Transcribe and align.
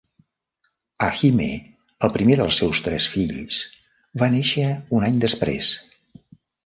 Hajime, 1.07 1.49
el 2.07 2.11
primer 2.15 2.37
dels 2.39 2.57
seus 2.61 2.81
tres 2.87 3.09
fills, 3.17 3.59
va 4.23 4.31
nàixer 4.37 4.67
un 5.01 5.07
any 5.11 5.21
després. 5.27 5.71